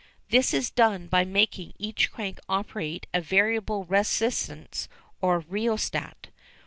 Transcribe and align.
This 0.29 0.51
is 0.51 0.71
done 0.71 1.05
by 1.05 1.25
making 1.25 1.73
each 1.77 2.11
crank 2.11 2.39
operate 2.49 3.05
a 3.13 3.21
variable 3.21 3.83
resistance 3.85 4.89
or 5.21 5.41
rheostat. 5.47 6.29